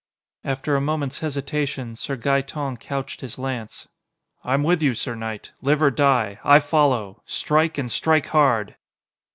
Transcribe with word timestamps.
After 0.43 0.75
a 0.75 0.81
moment's 0.81 1.19
hesitation, 1.19 1.95
Sir 1.95 2.15
Gaeton 2.17 2.77
couched 2.79 3.21
his 3.21 3.37
lance. 3.37 3.87
"I'm 4.43 4.63
with 4.63 4.81
you, 4.81 4.95
sir 4.95 5.13
knight! 5.13 5.51
Live 5.61 5.79
or 5.83 5.91
die, 5.91 6.39
I 6.43 6.57
follow! 6.59 7.21
Strike 7.27 7.77
and 7.77 7.91
strike 7.91 8.25
hard!" 8.25 8.77